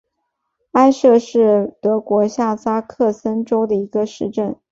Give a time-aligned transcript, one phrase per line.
[0.71, 4.55] 埃舍是德国下萨克森州的一个市镇。